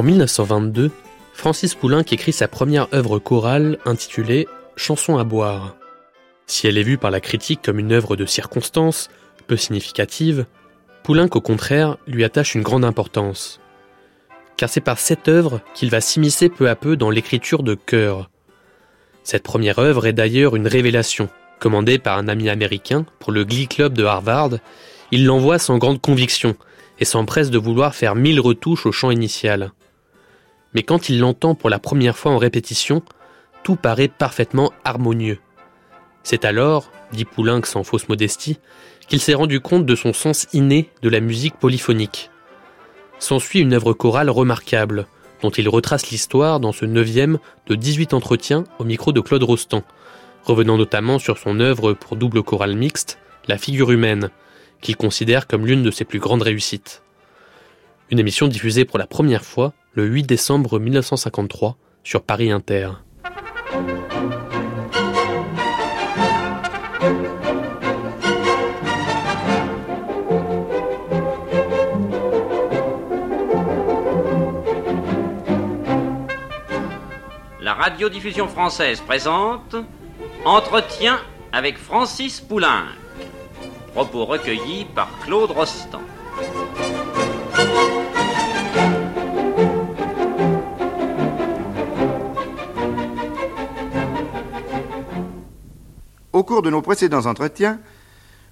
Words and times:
En 0.00 0.02
1922, 0.02 0.90
Francis 1.34 1.74
Poulenc 1.74 2.04
écrit 2.10 2.32
sa 2.32 2.48
première 2.48 2.88
œuvre 2.94 3.18
chorale 3.18 3.76
intitulée 3.84 4.48
Chanson 4.74 5.18
à 5.18 5.24
boire. 5.24 5.76
Si 6.46 6.66
elle 6.66 6.78
est 6.78 6.82
vue 6.82 6.96
par 6.96 7.10
la 7.10 7.20
critique 7.20 7.60
comme 7.62 7.78
une 7.78 7.92
œuvre 7.92 8.16
de 8.16 8.24
circonstance, 8.24 9.10
peu 9.46 9.58
significative, 9.58 10.46
Poulenc 11.02 11.28
au 11.34 11.42
contraire 11.42 11.98
lui 12.06 12.24
attache 12.24 12.54
une 12.54 12.62
grande 12.62 12.86
importance. 12.86 13.60
Car 14.56 14.70
c'est 14.70 14.80
par 14.80 14.98
cette 14.98 15.28
œuvre 15.28 15.60
qu'il 15.74 15.90
va 15.90 16.00
s'immiscer 16.00 16.48
peu 16.48 16.70
à 16.70 16.76
peu 16.76 16.96
dans 16.96 17.10
l'écriture 17.10 17.62
de 17.62 17.74
chœurs. 17.74 18.30
Cette 19.22 19.42
première 19.42 19.80
œuvre 19.80 20.06
est 20.06 20.14
d'ailleurs 20.14 20.56
une 20.56 20.66
révélation. 20.66 21.28
Commandée 21.58 21.98
par 21.98 22.16
un 22.16 22.26
ami 22.26 22.48
américain 22.48 23.04
pour 23.18 23.32
le 23.32 23.44
Glee 23.44 23.68
Club 23.68 23.92
de 23.92 24.04
Harvard, 24.04 24.52
il 25.10 25.26
l'envoie 25.26 25.58
sans 25.58 25.76
grande 25.76 26.00
conviction 26.00 26.56
et 27.00 27.04
s'empresse 27.04 27.50
de 27.50 27.58
vouloir 27.58 27.94
faire 27.94 28.14
mille 28.14 28.40
retouches 28.40 28.86
au 28.86 28.92
chant 28.92 29.10
initial 29.10 29.72
mais 30.74 30.82
quand 30.82 31.08
il 31.08 31.20
l'entend 31.20 31.54
pour 31.54 31.70
la 31.70 31.78
première 31.78 32.16
fois 32.16 32.32
en 32.32 32.38
répétition, 32.38 33.02
tout 33.62 33.76
paraît 33.76 34.08
parfaitement 34.08 34.72
harmonieux. 34.84 35.38
C'est 36.22 36.44
alors, 36.44 36.90
dit 37.12 37.24
Poulenc 37.24 37.62
sans 37.64 37.82
fausse 37.82 38.08
modestie, 38.08 38.58
qu'il 39.08 39.20
s'est 39.20 39.34
rendu 39.34 39.60
compte 39.60 39.86
de 39.86 39.94
son 39.96 40.12
sens 40.12 40.46
inné 40.52 40.90
de 41.02 41.08
la 41.08 41.20
musique 41.20 41.56
polyphonique. 41.56 42.30
S'ensuit 43.18 43.60
une 43.60 43.74
œuvre 43.74 43.92
chorale 43.92 44.30
remarquable, 44.30 45.06
dont 45.42 45.50
il 45.50 45.68
retrace 45.68 46.10
l'histoire 46.10 46.60
dans 46.60 46.72
ce 46.72 46.84
neuvième 46.84 47.38
de 47.66 47.74
18 47.74 48.14
entretiens 48.14 48.64
au 48.78 48.84
micro 48.84 49.12
de 49.12 49.20
Claude 49.20 49.42
Rostand, 49.42 49.82
revenant 50.44 50.76
notamment 50.76 51.18
sur 51.18 51.38
son 51.38 51.60
œuvre 51.60 51.92
pour 51.92 52.16
double 52.16 52.42
chorale 52.42 52.76
mixte, 52.76 53.18
La 53.48 53.58
figure 53.58 53.90
humaine, 53.90 54.30
qu'il 54.80 54.96
considère 54.96 55.46
comme 55.46 55.66
l'une 55.66 55.82
de 55.82 55.90
ses 55.90 56.04
plus 56.04 56.18
grandes 56.18 56.42
réussites. 56.42 57.02
Une 58.10 58.18
émission 58.18 58.48
diffusée 58.48 58.84
pour 58.84 58.98
la 58.98 59.06
première 59.06 59.44
fois 59.44 59.72
le 59.94 60.06
8 60.06 60.22
décembre 60.22 60.78
1953 60.78 61.76
sur 62.04 62.22
Paris 62.22 62.50
Inter. 62.52 62.90
La 77.60 77.74
radiodiffusion 77.74 78.46
française 78.46 79.00
présente 79.00 79.74
Entretien 80.44 81.18
avec 81.52 81.78
Francis 81.78 82.40
Poulenc. 82.40 82.84
Propos 83.92 84.24
recueillis 84.24 84.86
par 84.94 85.08
Claude 85.24 85.50
Rostand. 85.50 86.00
Cours 96.50 96.62
de 96.62 96.70
nos 96.70 96.82
précédents 96.82 97.26
entretiens, 97.26 97.78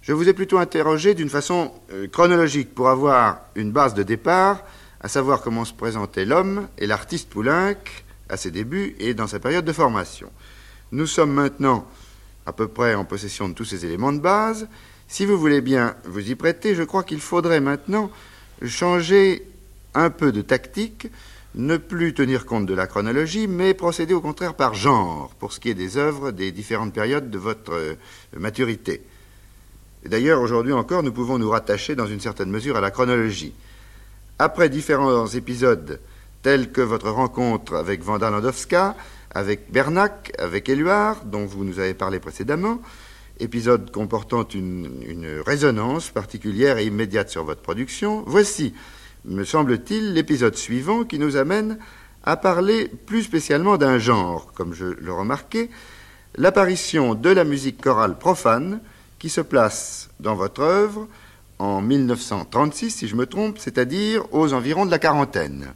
je 0.03 0.12
vous 0.12 0.28
ai 0.28 0.32
plutôt 0.32 0.59
interrogé 0.59 1.14
d'une 1.14 1.28
façon 1.28 1.72
euh, 1.91 2.06
chronologique 2.06 2.72
pour 2.72 2.88
avoir 2.88 3.41
une 3.56 3.72
base 3.72 3.94
de 3.94 4.04
départ, 4.04 4.62
à 5.00 5.09
savoir 5.09 5.42
comment 5.42 5.64
se 5.64 5.72
présentait 5.72 6.25
l'homme 6.25 6.69
et 6.78 6.86
l'artiste 6.86 7.28
Poulenc 7.28 7.75
à 8.28 8.36
ses 8.36 8.53
débuts 8.53 8.94
et 9.00 9.14
dans 9.14 9.26
sa 9.26 9.41
période 9.41 9.64
de 9.64 9.72
formation. 9.72 10.31
Nous 10.92 11.09
sommes 11.09 11.32
maintenant 11.32 11.88
à 12.47 12.53
peu 12.53 12.69
près 12.69 12.94
en 12.94 13.04
possession 13.04 13.48
de 13.48 13.54
tous 13.54 13.64
ces 13.64 13.84
éléments 13.84 14.12
de 14.12 14.20
base. 14.20 14.69
Si 15.09 15.26
vous 15.26 15.36
voulez 15.36 15.60
bien 15.60 15.97
vous 16.04 16.30
y 16.30 16.36
prêter, 16.36 16.76
je 16.76 16.84
crois 16.84 17.03
qu'il 17.03 17.20
faudrait 17.20 17.59
maintenant 17.59 18.12
changer 18.65 19.44
un 19.94 20.10
peu 20.10 20.30
de 20.30 20.42
tactique 20.42 21.09
ne 21.54 21.76
plus 21.76 22.14
tenir 22.14 22.47
compte 22.47 22.66
de 22.66 22.75
la 22.75 22.86
chronologie, 22.86 23.47
mais 23.47 23.75
procéder 23.75 24.14
au 24.14 24.20
contraire 24.20 24.54
par 24.54 24.75
genre, 24.75 25.31
pour 25.38 25.53
ce 25.53 25.60
qui 25.60 25.70
est 25.70 25.75
des 25.75 25.97
œuvres 25.97 26.31
des 26.31 26.53
différentes 26.53 26.92
périodes 26.92 27.31
de 27.31 27.38
votre 27.38 27.72
euh, 27.72 27.94
maturité. 28.36 29.03
D'ailleurs, 30.04 30.41
aujourd'hui 30.41 30.72
encore, 30.72 31.03
nous 31.03 31.12
pouvons 31.12 31.38
nous 31.38 31.50
rattacher 31.50 31.97
dans 31.97 32.06
une 32.06 32.20
certaine 32.20 32.50
mesure 32.50 32.76
à 32.76 32.81
la 32.81 32.91
chronologie. 32.91 33.54
Après 34.38 34.69
différents 34.69 35.26
épisodes, 35.26 36.00
tels 36.42 36.70
que 36.70 36.81
votre 36.81 37.10
rencontre 37.10 37.75
avec 37.75 38.03
Vanda 38.03 38.30
Landowska, 38.30 38.94
avec 39.32 39.72
Bernac, 39.72 40.32
avec 40.38 40.69
Éluard, 40.69 41.25
dont 41.25 41.44
vous 41.44 41.65
nous 41.65 41.80
avez 41.80 41.94
parlé 41.94 42.20
précédemment, 42.20 42.80
épisode 43.41 43.91
comportant 43.91 44.47
une 44.54 45.42
résonance 45.44 46.10
particulière 46.10 46.78
et 46.78 46.86
immédiate 46.86 47.30
sur 47.30 47.44
votre 47.44 47.60
production, 47.60 48.22
voici 48.26 48.75
me 49.25 49.45
semble-t-il, 49.45 50.15
l'épisode 50.15 50.56
suivant 50.56 51.05
qui 51.05 51.19
nous 51.19 51.37
amène 51.37 51.79
à 52.25 52.37
parler 52.37 52.89
plus 52.89 53.23
spécialement 53.23 53.77
d'un 53.77 53.99
genre, 53.99 54.53
comme 54.53 54.75
je 54.75 54.87
le 54.87 55.12
remarquais, 55.12 55.71
l'apparition 56.37 57.15
de 57.15 57.31
la 57.31 57.45
musique 57.45 57.81
chorale 57.81 58.19
profane 58.19 58.81
qui 59.19 59.28
se 59.28 59.41
place 59.41 60.11
dans 60.21 60.34
votre 60.34 60.61
œuvre 60.62 61.09
en 61.59 61.81
1936, 61.81 62.91
si 62.91 63.09
je 63.09 63.17
me 63.17 63.27
trompe, 63.27 63.59
c'est-à-dire 63.59 64.23
aux 64.33 64.53
environs 64.53 64.87
de 64.87 64.91
la 64.91 64.99
quarantaine. 64.99 65.73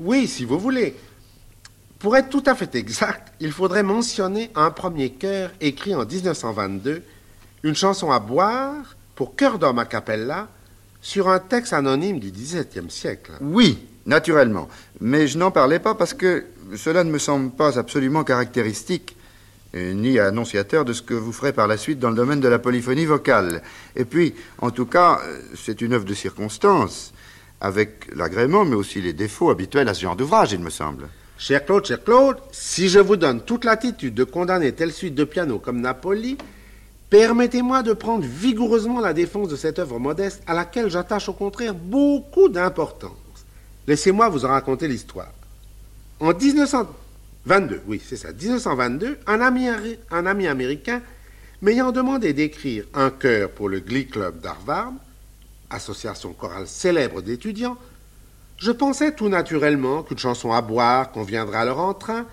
Oui, 0.00 0.26
si 0.26 0.44
vous 0.44 0.58
voulez. 0.58 0.96
Pour 1.98 2.16
être 2.16 2.28
tout 2.28 2.42
à 2.46 2.54
fait 2.54 2.74
exact, 2.74 3.32
il 3.40 3.52
faudrait 3.52 3.82
mentionner 3.82 4.50
un 4.54 4.70
premier 4.70 5.10
chœur 5.10 5.50
écrit 5.60 5.94
en 5.94 6.04
1922, 6.04 7.02
une 7.62 7.74
chanson 7.74 8.10
à 8.10 8.20
boire 8.20 8.96
pour 9.14 9.34
chœur 9.34 9.58
d'homme 9.58 9.78
a 9.78 9.86
cappella, 9.86 10.48
sur 11.06 11.28
un 11.28 11.38
texte 11.38 11.72
anonyme 11.72 12.18
du 12.18 12.32
XVIIe 12.32 12.90
siècle. 12.90 13.30
Oui, 13.40 13.78
naturellement. 14.06 14.68
Mais 15.00 15.28
je 15.28 15.38
n'en 15.38 15.52
parlais 15.52 15.78
pas 15.78 15.94
parce 15.94 16.14
que 16.14 16.46
cela 16.74 17.04
ne 17.04 17.12
me 17.12 17.18
semble 17.18 17.52
pas 17.52 17.78
absolument 17.78 18.24
caractéristique 18.24 19.16
euh, 19.76 19.92
ni 19.92 20.18
annonciateur 20.18 20.84
de 20.84 20.92
ce 20.92 21.02
que 21.02 21.14
vous 21.14 21.32
ferez 21.32 21.52
par 21.52 21.68
la 21.68 21.76
suite 21.76 22.00
dans 22.00 22.10
le 22.10 22.16
domaine 22.16 22.40
de 22.40 22.48
la 22.48 22.58
polyphonie 22.58 23.04
vocale. 23.04 23.62
Et 23.94 24.04
puis, 24.04 24.34
en 24.58 24.72
tout 24.72 24.86
cas, 24.86 25.20
euh, 25.22 25.38
c'est 25.54 25.80
une 25.80 25.92
œuvre 25.92 26.04
de 26.04 26.12
circonstance, 26.12 27.12
avec 27.60 28.08
l'agrément, 28.12 28.64
mais 28.64 28.74
aussi 28.74 29.00
les 29.00 29.12
défauts 29.12 29.50
habituels 29.50 29.88
à 29.88 29.94
ce 29.94 30.00
genre 30.00 30.16
d'ouvrage, 30.16 30.50
il 30.54 30.60
me 30.60 30.70
semble. 30.70 31.06
Cher 31.38 31.64
Claude, 31.64 31.86
cher 31.86 32.02
Claude, 32.02 32.38
si 32.50 32.88
je 32.88 32.98
vous 32.98 33.14
donne 33.14 33.42
toute 33.42 33.64
l'attitude 33.64 34.14
de 34.14 34.24
condamner 34.24 34.72
telle 34.72 34.92
suite 34.92 35.14
de 35.14 35.22
piano 35.22 35.60
comme 35.60 35.80
Napoli, 35.80 36.36
Permettez-moi 37.10 37.82
de 37.82 37.92
prendre 37.92 38.24
vigoureusement 38.24 39.00
la 39.00 39.12
défense 39.12 39.48
de 39.48 39.56
cette 39.56 39.78
œuvre 39.78 39.98
modeste 39.98 40.42
à 40.46 40.54
laquelle 40.54 40.90
j'attache 40.90 41.28
au 41.28 41.32
contraire 41.32 41.74
beaucoup 41.74 42.48
d'importance. 42.48 43.12
Laissez-moi 43.86 44.28
vous 44.28 44.44
en 44.44 44.48
raconter 44.48 44.88
l'histoire. 44.88 45.32
En 46.18 46.34
1922, 46.34 47.82
oui, 47.86 48.02
c'est 48.04 48.16
ça, 48.16 48.32
1922, 48.32 49.18
un 49.26 49.40
ami, 49.40 49.68
un 50.10 50.26
ami 50.26 50.46
américain 50.48 51.00
m'ayant 51.62 51.92
demandé 51.92 52.32
d'écrire 52.32 52.84
un 52.94 53.10
chœur 53.10 53.50
pour 53.50 53.68
le 53.68 53.80
Glee 53.80 54.08
Club 54.08 54.40
d'Harvard, 54.40 54.92
association 55.70 56.32
chorale 56.32 56.66
célèbre 56.66 57.22
d'étudiants, 57.22 57.76
je 58.58 58.72
pensais 58.72 59.12
tout 59.12 59.28
naturellement 59.28 60.02
qu'une 60.02 60.18
chanson 60.18 60.52
à 60.52 60.62
boire 60.62 61.12
conviendrait 61.12 61.58
à 61.58 61.64
leur 61.66 61.78
entrain 61.78 62.26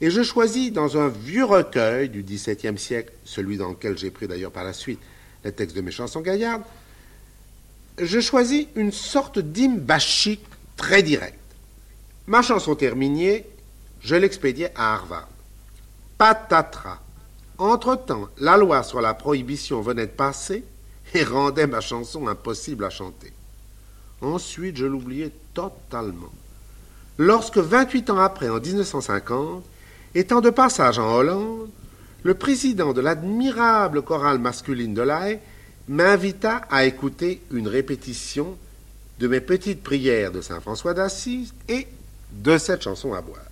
et 0.00 0.10
je 0.10 0.22
choisis 0.22 0.72
dans 0.72 0.96
un 0.96 1.08
vieux 1.08 1.44
recueil 1.44 2.08
du 2.08 2.22
XVIIe 2.22 2.78
siècle, 2.78 3.12
celui 3.24 3.56
dans 3.56 3.70
lequel 3.70 3.98
j'ai 3.98 4.10
pris 4.10 4.26
d'ailleurs 4.26 4.52
par 4.52 4.64
la 4.64 4.72
suite 4.72 5.00
les 5.44 5.52
textes 5.52 5.76
de 5.76 5.80
mes 5.80 5.90
chansons 5.90 6.20
gaillardes, 6.20 6.62
je 7.98 8.20
choisis 8.20 8.66
une 8.76 8.92
sorte 8.92 9.38
d'hymne 9.38 9.78
bachique 9.78 10.44
très 10.76 11.02
direct. 11.02 11.38
Ma 12.26 12.42
chanson 12.42 12.74
terminée, 12.74 13.46
je 14.00 14.16
l'expédiais 14.16 14.72
à 14.74 14.94
Harvard. 14.94 15.28
Patatras. 16.16 17.00
Entre-temps, 17.58 18.28
la 18.38 18.56
loi 18.56 18.82
sur 18.82 19.00
la 19.00 19.12
prohibition 19.12 19.82
venait 19.82 20.06
de 20.06 20.12
passer 20.12 20.64
et 21.12 21.24
rendait 21.24 21.66
ma 21.66 21.80
chanson 21.80 22.26
impossible 22.26 22.84
à 22.84 22.90
chanter. 22.90 23.32
Ensuite, 24.22 24.76
je 24.76 24.86
l'oubliais 24.86 25.32
totalement. 25.52 26.32
Lorsque, 27.18 27.58
28 27.58 28.10
ans 28.10 28.18
après, 28.18 28.48
en 28.48 28.60
1950, 28.60 29.64
Étant 30.14 30.40
de 30.40 30.50
passage 30.50 30.98
en 30.98 31.14
Hollande, 31.14 31.70
le 32.24 32.34
président 32.34 32.92
de 32.92 33.00
l'admirable 33.00 34.02
chorale 34.02 34.40
masculine 34.40 34.92
de 34.92 35.02
La 35.02 35.28
m'invita 35.86 36.62
à 36.68 36.84
écouter 36.84 37.40
une 37.52 37.68
répétition 37.68 38.58
de 39.20 39.28
mes 39.28 39.40
petites 39.40 39.84
prières 39.84 40.32
de 40.32 40.40
Saint 40.40 40.60
François 40.60 40.94
d'Assise 40.94 41.54
et 41.68 41.86
de 42.32 42.58
cette 42.58 42.82
chanson 42.82 43.14
à 43.14 43.20
boire. 43.20 43.44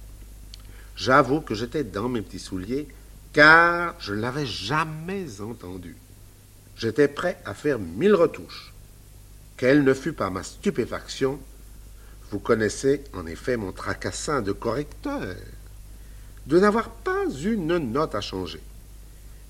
J'avoue 0.97 1.43
que 1.43 1.55
j'étais 1.55 1.85
dans 1.85 2.09
mes 2.09 2.23
petits 2.23 2.41
souliers, 2.41 2.89
car 3.33 3.95
je 4.01 4.15
ne 4.15 4.21
l'avais 4.21 4.47
jamais 4.47 5.41
entendue. 5.41 5.97
J'étais 6.77 7.07
prêt 7.07 7.39
à 7.45 7.55
faire 7.55 7.79
mille 7.79 8.15
retouches. 8.15 8.75
Quelle 9.57 9.85
ne 9.85 9.95
fut 9.95 10.13
pas 10.13 10.31
ma 10.31 10.43
stupéfaction 10.43 11.39
Vous 12.33 12.41
connaissez 12.41 13.05
en 13.13 13.27
effet 13.27 13.57
mon 13.57 13.71
tracassin 13.71 14.43
de 14.43 14.51
correcteur, 14.51 15.37
de 16.49 16.59
n'avoir 16.59 16.89
pas 16.89 17.27
une 17.45 17.77
note 17.93 18.15
à 18.15 18.23
changer. 18.23 18.61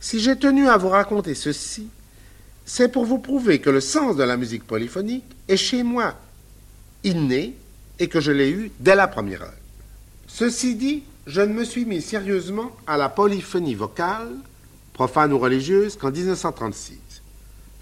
Si 0.01 0.19
j'ai 0.19 0.37
tenu 0.37 0.69
à 0.69 0.77
vous 0.77 0.89
raconter 0.89 1.35
ceci, 1.35 1.89
c'est 2.67 2.91
pour 2.91 3.05
vous 3.05 3.19
prouver 3.19 3.61
que 3.61 3.71
le 3.71 3.81
sens 3.81 4.17
de 4.17 4.25
la 4.25 4.37
musique 4.37 4.67
polyphonique 4.67 5.25
est 5.47 5.57
chez 5.57 5.85
moi 5.85 6.15
inné 7.05 7.55
et 8.01 8.09
que 8.09 8.21
je 8.21 8.33
l'ai 8.33 8.51
eu 8.51 8.73
dès 8.81 8.97
la 8.97 9.07
première 9.07 9.43
heure. 9.43 9.55
Ceci 10.27 10.75
dit, 10.75 11.05
je 11.27 11.41
ne 11.41 11.53
me 11.53 11.65
suis 11.65 11.85
mis 11.85 12.03
sérieusement 12.03 12.73
à 12.87 12.97
la 12.97 13.09
polyphonie 13.09 13.77
vocale, 13.77 14.35
profane 14.93 15.33
ou 15.33 15.39
religieuse, 15.39 15.97
qu'en 15.97 16.11
1936. 16.11 16.99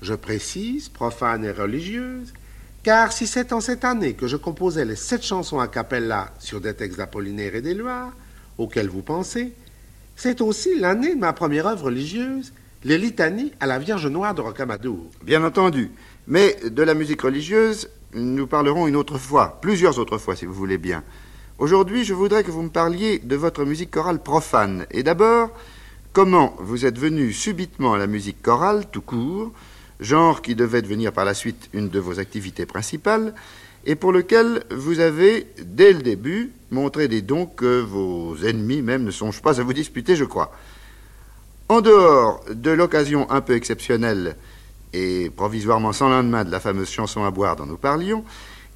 Je 0.03 0.15
précise, 0.15 0.91
profane 0.91 1.45
et 1.45 1.53
religieuse, 1.53 2.35
car 2.83 3.13
si 3.13 3.27
c'est 3.27 3.53
en 3.55 3.63
cette 3.63 3.85
année 3.85 4.13
que 4.13 4.29
je 4.29 4.37
composais 4.37 4.85
les 4.85 4.95
sept 4.95 5.25
chansons 5.25 5.59
a 5.59 5.69
cappella 5.69 6.35
sur 6.39 6.61
des 6.61 6.75
textes 6.75 6.99
d'Apollinaire 6.99 7.55
et 7.55 7.63
d'Éluard, 7.63 8.13
auxquels 8.58 8.88
vous 8.88 9.03
pensez, 9.03 9.53
c'est 10.17 10.41
aussi 10.41 10.79
l'année 10.79 11.14
de 11.14 11.20
ma 11.20 11.32
première 11.32 11.67
œuvre 11.67 11.87
religieuse, 11.87 12.53
les 12.85 12.99
litanies 12.99 13.53
à 13.61 13.67
la 13.67 13.79
Vierge 13.79 14.06
Noire 14.06 14.35
de 14.35 14.41
Rocamadour. 14.41 15.11
Bien 15.23 15.44
entendu. 15.44 15.91
Mais 16.26 16.56
de 16.64 16.82
la 16.82 16.94
musique 16.94 17.23
religieuse, 17.23 17.88
nous 18.14 18.47
parlerons 18.47 18.87
une 18.87 18.97
autre 18.97 19.19
fois, 19.19 19.58
plusieurs 19.61 19.99
autres 19.99 20.19
fois 20.19 20.37
si 20.37 20.47
vous 20.47 20.55
voulez 20.55 20.79
bien. 20.79 21.03
Aujourd'hui, 21.58 22.05
je 22.05 22.14
voudrais 22.14 22.44
que 22.44 22.50
vous 22.50 22.62
me 22.62 22.69
parliez 22.69 23.19
de 23.19 23.37
votre 23.37 23.64
musique 23.64 23.91
chorale 23.91 24.23
profane. 24.23 24.87
Et 24.91 25.03
d'abord, 25.03 25.50
comment 26.12 26.55
vous 26.58 26.85
êtes 26.87 26.99
venu 26.99 27.32
subitement 27.32 27.94
à 27.94 27.99
la 27.99 28.06
musique 28.06 28.43
chorale 28.43 28.87
tout 28.91 29.03
court, 29.03 29.53
genre 30.00 30.43
qui 30.43 30.55
devait 30.55 30.82
devenir 30.82 31.12
par 31.12 31.25
la 31.25 31.35
suite 31.35 31.69
une 31.73 31.88
de 31.88 31.99
vos 31.99 32.19
activités 32.19 32.67
principales, 32.67 33.35
et 33.87 33.94
pour 33.94 34.12
lequel 34.12 34.64
vous 34.70 35.00
avez, 35.00 35.47
dès 35.62 35.93
le 35.93 36.03
début, 36.03 36.53
montré 36.71 37.09
des 37.09 37.23
dons 37.23 37.47
que 37.47 37.81
vos 37.81 38.37
ennemis 38.45 38.83
même 38.83 39.05
ne 39.05 39.11
songent 39.11 39.43
pas 39.43 39.61
à 39.61 39.63
vous 39.63 39.73
disputer, 39.73 40.17
je 40.17 40.25
crois. 40.25 40.53
En 41.69 41.81
dehors 41.81 42.45
de 42.51 42.71
l'occasion 42.71 43.31
un 43.31 43.41
peu 43.41 43.55
exceptionnelle 43.55 44.37
et 44.93 45.31
provisoirement 45.31 45.93
sans 45.93 46.09
lendemain 46.09 46.45
de 46.45 46.51
la 46.51 46.61
fameuse 46.61 46.91
chanson 46.91 47.25
à 47.25 47.31
boire 47.31 47.57
dont 47.57 47.67
nous 47.67 47.77
parlions, 47.77 48.25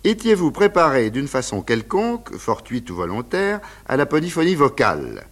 étiez-vous 0.05 0.51
préparé 0.51 1.11
d'une 1.11 1.29
façon 1.29 1.63
quelconque, 1.63 2.37
fortuite 2.37 2.91
ou 2.91 2.97
volontaire, 2.97 3.61
à 3.87 3.97
la 3.97 4.07
polyphonie 4.07 4.55
vocale? 4.55 5.27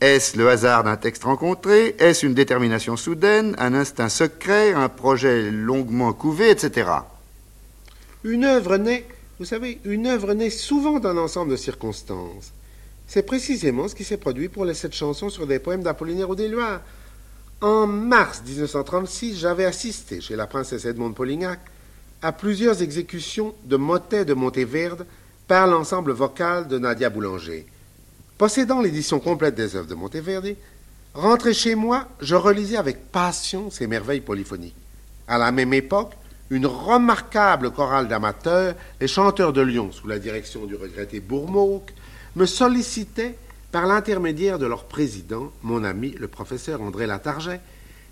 Est-ce 0.00 0.38
le 0.38 0.48
hasard 0.48 0.84
d'un 0.84 0.96
texte 0.96 1.24
rencontré? 1.24 1.96
Est-ce 1.98 2.24
une 2.24 2.34
détermination 2.34 2.96
soudaine, 2.96 3.56
un 3.58 3.74
instinct 3.74 4.08
secret, 4.08 4.72
un 4.72 4.88
projet 4.88 5.50
longuement 5.50 6.12
couvé, 6.12 6.50
etc. 6.50 6.88
Une 8.22 8.44
œuvre 8.44 8.76
naît, 8.76 9.06
vous 9.38 9.44
savez, 9.44 9.80
une 9.84 10.06
œuvre 10.06 10.34
naît 10.34 10.50
souvent 10.50 10.98
d'un 10.98 11.16
ensemble 11.16 11.52
de 11.52 11.56
circonstances. 11.56 12.52
C'est 13.06 13.22
précisément 13.22 13.88
ce 13.88 13.94
qui 13.94 14.04
s'est 14.04 14.16
produit 14.16 14.48
pour 14.48 14.64
les 14.64 14.74
sept 14.74 14.94
chansons 14.94 15.30
sur 15.30 15.46
des 15.46 15.60
poèmes 15.60 15.82
d'Apollinaire 15.82 16.28
ou 16.28 16.34
d'Éluard. 16.34 16.80
En 17.60 17.86
mars 17.86 18.42
1936, 18.44 19.38
j'avais 19.38 19.64
assisté 19.64 20.20
chez 20.20 20.36
la 20.36 20.46
princesse 20.46 20.84
Edmond 20.84 21.12
Polignac 21.12 21.60
à 22.20 22.32
plusieurs 22.32 22.82
exécutions 22.82 23.54
de 23.64 23.76
motets 23.76 24.24
de 24.24 24.34
Monteverde 24.34 25.06
par 25.46 25.66
l'ensemble 25.66 26.12
vocal 26.12 26.68
de 26.68 26.78
Nadia 26.78 27.08
Boulanger. 27.08 27.66
Possédant 28.36 28.80
l'édition 28.80 29.20
complète 29.20 29.54
des 29.54 29.76
œuvres 29.76 29.88
de 29.88 29.94
Monteverde, 29.94 30.54
rentré 31.14 31.54
chez 31.54 31.74
moi, 31.74 32.08
je 32.20 32.34
relisais 32.34 32.76
avec 32.76 33.10
passion 33.10 33.70
ces 33.70 33.86
merveilles 33.86 34.20
polyphoniques. 34.20 34.76
À 35.26 35.38
la 35.38 35.50
même 35.52 35.74
époque, 35.74 36.12
une 36.50 36.66
remarquable 36.66 37.70
chorale 37.70 38.08
d'amateurs, 38.08 38.74
les 39.00 39.08
chanteurs 39.08 39.52
de 39.52 39.60
Lyon, 39.60 39.90
sous 39.92 40.08
la 40.08 40.18
direction 40.18 40.64
du 40.64 40.74
regretté 40.74 41.20
Bourmauque, 41.20 41.92
me 42.36 42.46
sollicitaient, 42.46 43.36
par 43.70 43.86
l'intermédiaire 43.86 44.58
de 44.58 44.66
leur 44.66 44.84
président, 44.84 45.52
mon 45.62 45.84
ami 45.84 46.12
le 46.12 46.28
professeur 46.28 46.80
André 46.80 47.06
Latarget, 47.06 47.60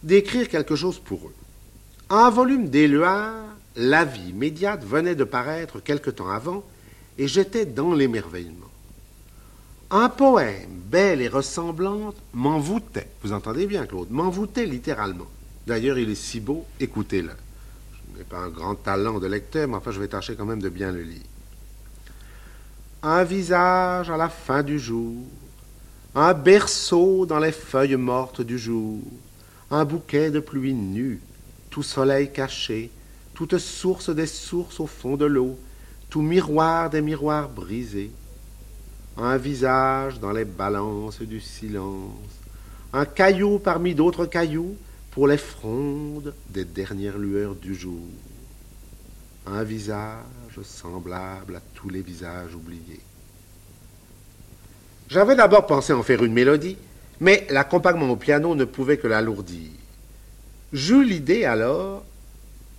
d'écrire 0.02 0.48
quelque 0.48 0.76
chose 0.76 0.98
pour 0.98 1.28
eux. 1.28 1.34
Un 2.10 2.30
volume 2.30 2.68
d'Éluard, 2.68 3.44
La 3.76 4.04
vie 4.04 4.30
immédiate, 4.30 4.84
venait 4.84 5.14
de 5.14 5.24
paraître 5.24 5.80
quelque 5.80 6.10
temps 6.10 6.30
avant, 6.30 6.62
et 7.18 7.28
j'étais 7.28 7.64
dans 7.64 7.94
l'émerveillement. 7.94 8.70
Un 9.90 10.08
poème, 10.08 10.80
belle 10.90 11.22
et 11.22 11.28
ressemblante, 11.28 12.16
m'envoûtait. 12.32 13.08
Vous 13.22 13.32
entendez 13.32 13.66
bien, 13.66 13.86
Claude, 13.86 14.10
m'envoûtait 14.10 14.66
littéralement. 14.66 15.26
D'ailleurs, 15.66 15.98
il 15.98 16.10
est 16.10 16.14
si 16.14 16.40
beau, 16.40 16.64
écoutez-le. 16.80 17.30
N'ai 18.16 18.24
pas 18.24 18.38
un 18.38 18.48
grand 18.48 18.74
talent 18.74 19.18
de 19.18 19.26
lecteur, 19.26 19.68
mais 19.68 19.74
enfin, 19.74 19.90
je 19.90 20.00
vais 20.00 20.08
tâcher 20.08 20.36
quand 20.36 20.46
même 20.46 20.62
de 20.62 20.70
bien 20.70 20.90
le 20.90 21.02
lire. 21.02 21.22
Un 23.02 23.24
visage 23.24 24.10
à 24.10 24.16
la 24.16 24.30
fin 24.30 24.62
du 24.62 24.78
jour, 24.78 25.14
un 26.14 26.32
berceau 26.32 27.26
dans 27.26 27.38
les 27.38 27.52
feuilles 27.52 27.96
mortes 27.96 28.40
du 28.40 28.58
jour, 28.58 29.00
un 29.70 29.84
bouquet 29.84 30.30
de 30.30 30.40
pluie 30.40 30.72
nue, 30.72 31.20
tout 31.68 31.82
soleil 31.82 32.32
caché, 32.32 32.90
toute 33.34 33.58
source 33.58 34.08
des 34.08 34.26
sources 34.26 34.80
au 34.80 34.86
fond 34.86 35.16
de 35.16 35.26
l'eau, 35.26 35.58
tout 36.08 36.22
miroir 36.22 36.88
des 36.88 37.02
miroirs 37.02 37.50
brisés, 37.50 38.10
un 39.18 39.36
visage 39.36 40.20
dans 40.20 40.32
les 40.32 40.46
balances 40.46 41.20
du 41.20 41.40
silence, 41.40 42.14
un 42.94 43.04
caillou 43.04 43.58
parmi 43.58 43.94
d'autres 43.94 44.24
cailloux 44.24 44.74
pour 45.16 45.28
les 45.28 45.38
frondes 45.38 46.34
des 46.50 46.66
dernières 46.66 47.16
lueurs 47.16 47.54
du 47.54 47.74
jour, 47.74 48.06
un 49.46 49.64
visage 49.64 50.20
semblable 50.62 51.56
à 51.56 51.62
tous 51.74 51.88
les 51.88 52.02
visages 52.02 52.54
oubliés. 52.54 53.00
J'avais 55.08 55.34
d'abord 55.34 55.64
pensé 55.64 55.94
en 55.94 56.02
faire 56.02 56.22
une 56.22 56.34
mélodie, 56.34 56.76
mais 57.20 57.46
l'accompagnement 57.48 58.10
au 58.10 58.16
piano 58.16 58.54
ne 58.54 58.66
pouvait 58.66 58.98
que 58.98 59.06
l'alourdir. 59.06 59.70
J'eus 60.74 61.02
l'idée 61.02 61.46
alors 61.46 62.04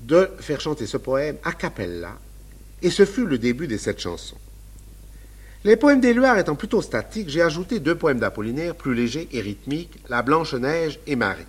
de 0.01 0.29
faire 0.37 0.61
chanter 0.61 0.85
ce 0.85 0.97
poème 0.97 1.37
a 1.44 1.53
cappella, 1.53 2.19
et 2.83 2.91
ce 2.91 3.06
fut 3.06 3.25
le 3.25 3.39
début 3.39 3.65
de 3.65 3.77
cette 3.77 3.99
chanson. 3.99 4.37
Les 5.63 5.75
poèmes 5.75 6.01
d'Éluard 6.01 6.37
étant 6.37 6.53
plutôt 6.53 6.83
statiques, 6.83 7.29
j'ai 7.29 7.41
ajouté 7.41 7.79
deux 7.79 7.95
poèmes 7.95 8.19
d'Apollinaire 8.19 8.75
plus 8.75 8.94
légers 8.94 9.27
et 9.31 9.41
rythmiques, 9.41 9.97
La 10.07 10.21
Blanche-Neige 10.21 10.99
et 11.07 11.15
Marie. 11.15 11.47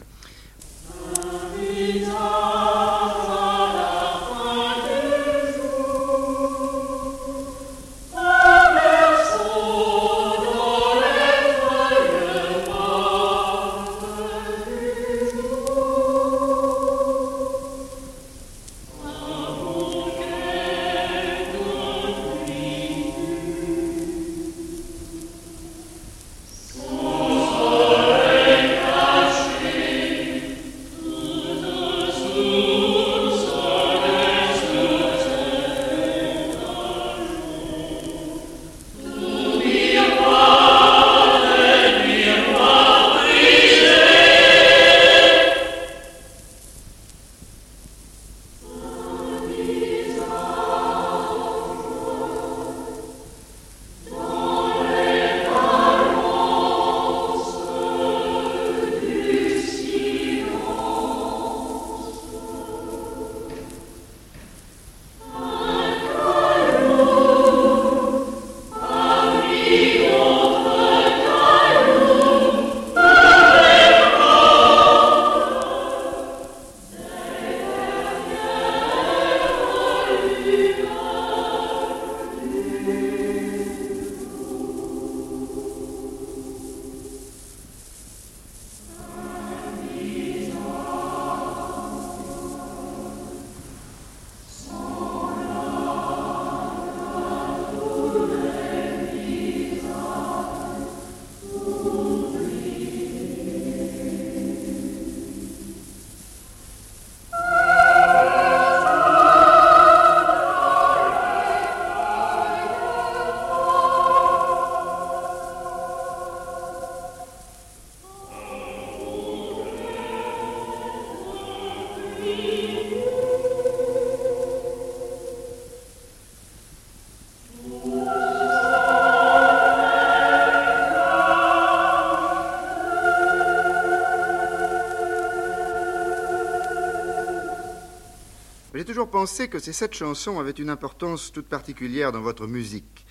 Pensé 139.18 139.48
que 139.48 139.58
ces 139.58 139.72
sept 139.72 139.94
chansons 139.94 140.38
avaient 140.38 140.52
une 140.52 140.70
importance 140.70 141.32
toute 141.32 141.48
particulière 141.48 142.12
dans 142.12 142.20
votre 142.20 142.46
musique? 142.46 143.04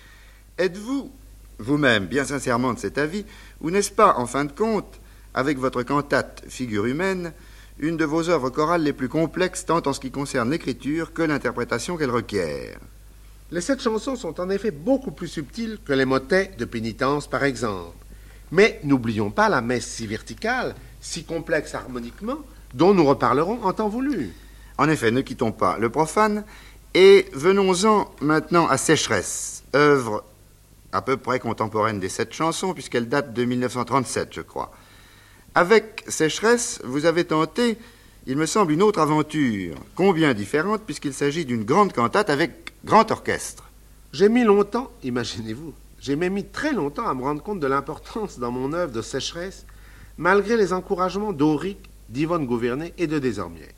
Êtes-vous, 0.56 1.12
vous-même, 1.58 2.06
bien 2.06 2.24
sincèrement 2.24 2.72
de 2.72 2.78
cet 2.78 2.96
avis, 2.96 3.26
ou 3.60 3.70
n'est-ce 3.70 3.90
pas, 3.90 4.14
en 4.16 4.24
fin 4.24 4.46
de 4.46 4.52
compte, 4.52 5.00
avec 5.34 5.58
votre 5.58 5.82
cantate 5.82 6.44
Figure 6.48 6.86
humaine, 6.86 7.34
une 7.78 7.98
de 7.98 8.06
vos 8.06 8.30
œuvres 8.30 8.48
chorales 8.48 8.84
les 8.84 8.94
plus 8.94 9.10
complexes 9.10 9.66
tant 9.66 9.82
en 9.84 9.92
ce 9.92 10.00
qui 10.00 10.10
concerne 10.10 10.50
l'écriture 10.50 11.12
que 11.12 11.20
l'interprétation 11.20 11.98
qu'elle 11.98 12.10
requiert? 12.10 12.78
Les 13.50 13.60
sept 13.60 13.82
chansons 13.82 14.16
sont 14.16 14.40
en 14.40 14.48
effet 14.48 14.70
beaucoup 14.70 15.12
plus 15.12 15.28
subtiles 15.28 15.78
que 15.84 15.92
les 15.92 16.06
motets 16.06 16.52
de 16.56 16.64
pénitence, 16.64 17.26
par 17.26 17.44
exemple. 17.44 17.98
Mais 18.50 18.80
n'oublions 18.82 19.30
pas 19.30 19.50
la 19.50 19.60
messe 19.60 19.86
si 19.86 20.06
verticale, 20.06 20.74
si 21.02 21.24
complexe 21.24 21.74
harmoniquement, 21.74 22.38
dont 22.72 22.94
nous 22.94 23.04
reparlerons 23.04 23.62
en 23.62 23.74
temps 23.74 23.90
voulu. 23.90 24.32
En 24.78 24.88
effet, 24.88 25.10
ne 25.10 25.20
quittons 25.20 25.50
pas 25.50 25.76
le 25.78 25.90
profane 25.90 26.44
et 26.94 27.26
venons-en 27.32 28.10
maintenant 28.20 28.68
à 28.68 28.78
Sécheresse, 28.78 29.64
œuvre 29.74 30.24
à 30.92 31.02
peu 31.02 31.16
près 31.16 31.40
contemporaine 31.40 32.00
des 32.00 32.08
sept 32.08 32.32
chansons, 32.32 32.72
puisqu'elle 32.72 33.08
date 33.08 33.34
de 33.34 33.44
1937, 33.44 34.28
je 34.32 34.40
crois. 34.40 34.72
Avec 35.54 36.04
Sécheresse, 36.08 36.80
vous 36.84 37.04
avez 37.04 37.24
tenté, 37.24 37.76
il 38.26 38.36
me 38.36 38.46
semble, 38.46 38.72
une 38.72 38.82
autre 38.82 39.00
aventure, 39.00 39.74
combien 39.96 40.32
différente, 40.32 40.82
puisqu'il 40.86 41.12
s'agit 41.12 41.44
d'une 41.44 41.64
grande 41.64 41.92
cantate 41.92 42.30
avec 42.30 42.72
grand 42.84 43.10
orchestre. 43.10 43.64
J'ai 44.12 44.28
mis 44.28 44.44
longtemps, 44.44 44.90
imaginez-vous, 45.02 45.74
j'ai 46.00 46.16
même 46.16 46.34
mis 46.34 46.44
très 46.44 46.72
longtemps 46.72 47.06
à 47.06 47.14
me 47.14 47.22
rendre 47.22 47.42
compte 47.42 47.60
de 47.60 47.66
l'importance 47.66 48.38
dans 48.38 48.52
mon 48.52 48.72
œuvre 48.72 48.92
de 48.92 49.02
sécheresse, 49.02 49.66
malgré 50.16 50.56
les 50.56 50.72
encouragements 50.72 51.32
d'Auric, 51.32 51.78
d'Yvonne 52.08 52.46
Gouvernet 52.46 52.94
et 52.96 53.06
de 53.06 53.18
Désormier. 53.18 53.68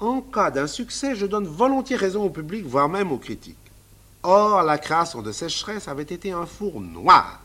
En 0.00 0.22
cas 0.22 0.50
d'insuccès, 0.50 1.14
je 1.14 1.26
donne 1.26 1.46
volontiers 1.46 1.96
raison 1.96 2.24
au 2.24 2.30
public, 2.30 2.64
voire 2.64 2.88
même 2.88 3.12
aux 3.12 3.18
critiques. 3.18 3.56
Or, 4.22 4.62
la 4.62 4.78
création 4.78 5.20
de 5.20 5.30
sécheresse 5.30 5.88
avait 5.88 6.02
été 6.02 6.32
un 6.32 6.46
four 6.46 6.80
noir. 6.80 7.40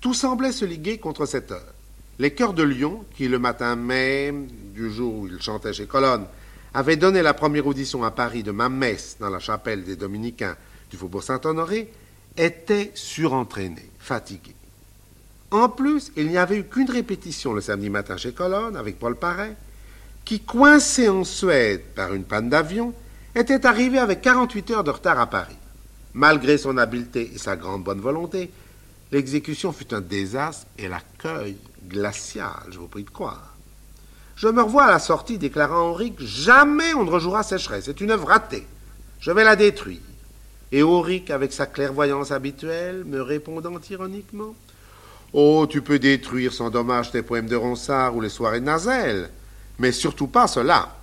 Tout 0.00 0.14
semblait 0.14 0.52
se 0.52 0.64
liguer 0.64 0.98
contre 0.98 1.26
cette 1.26 1.50
œuvre. 1.50 1.72
Les 2.20 2.32
chœurs 2.32 2.54
de 2.54 2.62
Lyon, 2.62 3.04
qui 3.16 3.26
le 3.26 3.40
matin 3.40 3.74
même 3.74 4.46
du 4.72 4.88
jour 4.92 5.14
où 5.14 5.26
il 5.26 5.42
chantait 5.42 5.72
chez 5.72 5.86
Colonne, 5.86 6.26
avaient 6.74 6.96
donné 6.96 7.22
la 7.22 7.34
première 7.34 7.66
audition 7.66 8.04
à 8.04 8.12
Paris 8.12 8.44
de 8.44 8.52
ma 8.52 8.68
messe 8.68 9.16
dans 9.18 9.30
la 9.30 9.40
chapelle 9.40 9.82
des 9.82 9.96
Dominicains 9.96 10.56
du 10.90 10.96
Faubourg 10.96 11.24
Saint-Honoré, 11.24 11.92
étaient 12.36 12.92
surentraînés, 12.94 13.90
fatigués. 13.98 14.54
En 15.50 15.68
plus, 15.68 16.12
il 16.16 16.28
n'y 16.28 16.36
avait 16.36 16.58
eu 16.58 16.64
qu'une 16.64 16.90
répétition 16.90 17.52
le 17.52 17.60
samedi 17.60 17.90
matin 17.90 18.16
chez 18.16 18.32
Colonne 18.32 18.76
avec 18.76 18.98
Paul 18.98 19.16
Paré, 19.16 19.54
qui, 20.24 20.40
coincé 20.40 21.08
en 21.08 21.24
Suède 21.24 21.82
par 21.94 22.14
une 22.14 22.24
panne 22.24 22.48
d'avion, 22.48 22.94
était 23.34 23.66
arrivé 23.66 23.98
avec 23.98 24.20
48 24.22 24.70
heures 24.70 24.84
de 24.84 24.90
retard 24.90 25.18
à 25.18 25.26
Paris. 25.26 25.56
Malgré 26.14 26.58
son 26.58 26.78
habileté 26.78 27.32
et 27.34 27.38
sa 27.38 27.56
grande 27.56 27.82
bonne 27.82 28.00
volonté, 28.00 28.50
l'exécution 29.10 29.72
fut 29.72 29.92
un 29.92 30.00
désastre 30.00 30.66
et 30.78 30.88
l'accueil 30.88 31.56
glacial, 31.88 32.62
je 32.70 32.78
vous 32.78 32.88
prie 32.88 33.02
de 33.04 33.10
croire. 33.10 33.54
Je 34.36 34.48
me 34.48 34.62
revois 34.62 34.84
à 34.84 34.90
la 34.90 34.98
sortie 34.98 35.38
déclarant 35.38 35.74
à 35.74 35.90
Auric 35.90 36.20
Jamais 36.20 36.94
on 36.94 37.04
ne 37.04 37.10
rejouera 37.10 37.42
Sécheresse, 37.42 37.84
c'est 37.86 38.00
une 38.00 38.10
œuvre 38.10 38.28
ratée. 38.28 38.66
Je 39.20 39.30
vais 39.30 39.44
la 39.44 39.56
détruire. 39.56 40.00
Et 40.72 40.82
Auric, 40.82 41.30
avec 41.30 41.52
sa 41.52 41.66
clairvoyance 41.66 42.32
habituelle, 42.32 43.04
me 43.04 43.20
répondant 43.20 43.78
ironiquement 43.90 44.54
Oh, 45.32 45.66
tu 45.68 45.82
peux 45.82 45.98
détruire 45.98 46.52
sans 46.52 46.70
dommage 46.70 47.10
tes 47.10 47.22
poèmes 47.22 47.48
de 47.48 47.56
Ronsard 47.56 48.16
ou 48.16 48.20
les 48.20 48.28
soirées 48.28 48.60
de 48.60 48.66
Nazel 48.66 49.30
mais 49.78 49.92
surtout 49.92 50.26
pas 50.26 50.46
cela. 50.46 50.96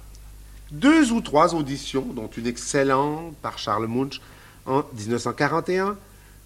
Deux 0.72 1.12
ou 1.12 1.22
trois 1.22 1.54
auditions, 1.54 2.08
dont 2.14 2.28
une 2.28 2.48
excellente 2.48 3.36
par 3.42 3.58
Charles 3.58 3.88
Munch 3.88 4.22
en 4.66 4.84
1941, 4.98 5.98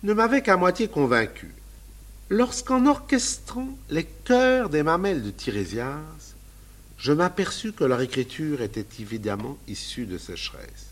ne 0.03 0.13
m'avaient 0.13 0.41
qu'à 0.41 0.57
moitié 0.57 0.87
convaincu. 0.87 1.53
Lorsqu'en 2.29 2.87
orchestrant 2.87 3.69
les 3.89 4.03
chœurs 4.03 4.69
des 4.69 4.81
mamelles 4.81 5.21
de 5.23 5.29
Tirésias, 5.29 6.33
je 6.97 7.11
m'aperçus 7.11 7.73
que 7.73 7.83
leur 7.83 8.01
écriture 8.01 8.61
était 8.61 8.85
évidemment 8.99 9.57
issue 9.67 10.05
de 10.05 10.17
sécheresse. 10.17 10.87